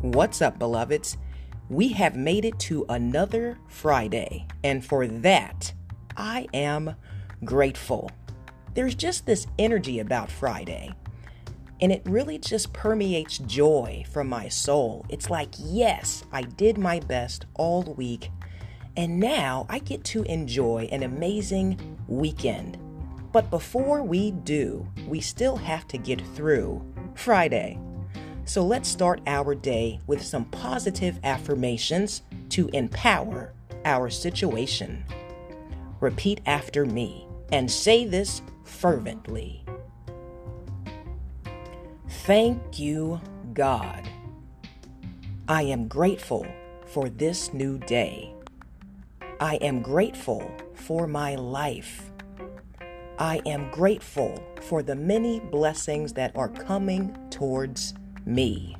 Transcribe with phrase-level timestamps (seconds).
[0.00, 1.16] What's up, beloveds?
[1.68, 5.72] We have made it to another Friday, and for that,
[6.16, 6.94] I am
[7.44, 8.08] grateful.
[8.74, 10.94] There's just this energy about Friday,
[11.80, 15.04] and it really just permeates joy from my soul.
[15.08, 18.30] It's like, yes, I did my best all week,
[18.96, 22.78] and now I get to enjoy an amazing weekend.
[23.32, 26.84] But before we do, we still have to get through
[27.16, 27.80] Friday.
[28.48, 33.52] So let's start our day with some positive affirmations to empower
[33.84, 35.04] our situation.
[36.00, 39.66] Repeat after me and say this fervently.
[42.08, 43.20] Thank you,
[43.52, 44.08] God.
[45.46, 46.46] I am grateful
[46.86, 48.32] for this new day.
[49.40, 52.10] I am grateful for my life.
[53.18, 57.92] I am grateful for the many blessings that are coming towards
[58.28, 58.76] me.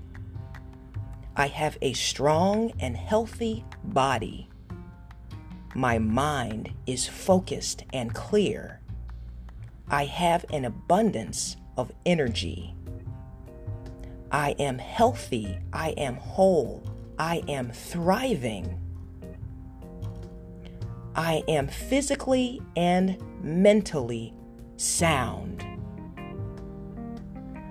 [1.36, 4.48] I have a strong and healthy body.
[5.74, 8.80] My mind is focused and clear.
[9.88, 12.74] I have an abundance of energy.
[14.30, 15.58] I am healthy.
[15.72, 16.82] I am whole.
[17.18, 18.78] I am thriving.
[21.14, 24.34] I am physically and mentally
[24.76, 25.67] sound.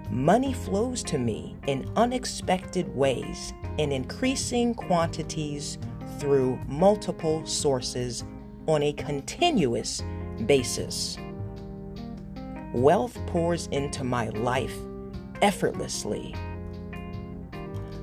[0.09, 5.77] Money flows to me in unexpected ways in increasing quantities
[6.17, 8.23] through multiple sources
[8.67, 10.01] on a continuous
[10.45, 11.17] basis.
[12.73, 14.75] Wealth pours into my life
[15.41, 16.35] effortlessly.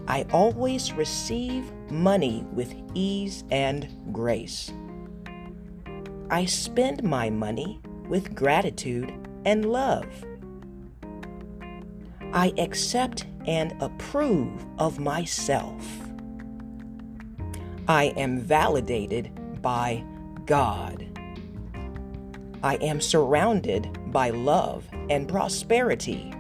[0.07, 4.73] I always receive money with ease and grace.
[6.31, 9.13] I spend my money with gratitude
[9.45, 10.07] and love.
[12.35, 15.87] I accept and approve of myself.
[17.87, 19.31] I am validated
[19.63, 20.03] by
[20.45, 21.07] God.
[22.65, 26.35] I am surrounded by love and prosperity.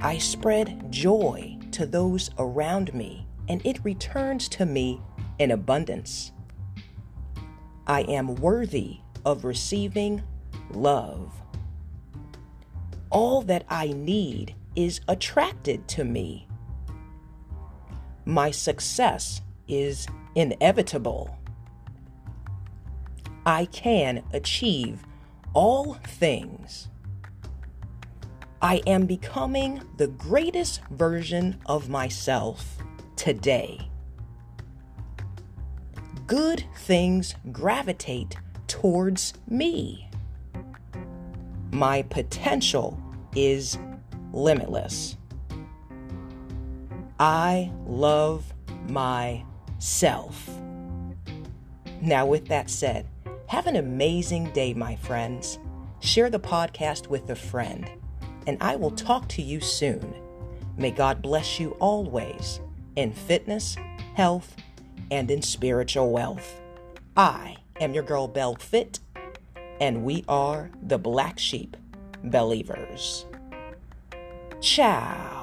[0.00, 5.02] I spread joy to those around me, and it returns to me
[5.38, 6.32] in abundance.
[7.86, 10.22] I am worthy of receiving
[10.70, 11.30] love
[13.14, 16.48] all that I need is attracted to me.
[18.24, 21.38] My success is inevitable.
[23.46, 25.04] I can achieve
[25.52, 26.88] all things.
[28.60, 32.78] I am becoming the greatest version of myself
[33.14, 33.90] today.
[36.26, 38.36] Good things gravitate
[38.66, 40.08] towards me.
[41.70, 43.03] My potential
[43.34, 43.78] is
[44.32, 45.16] limitless.
[47.18, 48.52] I love
[48.88, 50.48] myself.
[52.00, 53.06] Now, with that said,
[53.46, 55.58] have an amazing day, my friends.
[56.00, 57.90] Share the podcast with a friend,
[58.46, 60.14] and I will talk to you soon.
[60.76, 62.60] May God bless you always
[62.96, 63.76] in fitness,
[64.14, 64.56] health,
[65.10, 66.60] and in spiritual wealth.
[67.16, 68.98] I am your girl, Bell Fit,
[69.80, 71.76] and we are the Black Sheep
[72.30, 73.26] Believers.
[74.60, 75.33] Ciao.